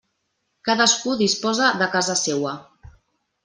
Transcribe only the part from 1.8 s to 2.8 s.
de casa seua.